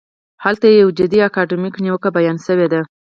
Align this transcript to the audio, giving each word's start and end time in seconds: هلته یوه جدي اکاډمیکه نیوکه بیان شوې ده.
هلته 0.43 0.65
یوه 0.69 0.95
جدي 0.99 1.19
اکاډمیکه 1.27 1.79
نیوکه 1.85 2.09
بیان 2.17 2.37
شوې 2.45 2.67
ده. 2.73 2.81